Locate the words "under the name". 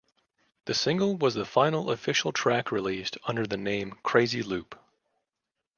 3.27-3.99